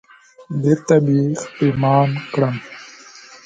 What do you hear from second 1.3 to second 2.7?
پښېمان کړم